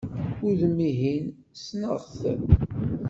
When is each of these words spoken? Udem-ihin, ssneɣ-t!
Udem-ihin, 0.47 1.25
ssneɣ-t! 1.53 2.19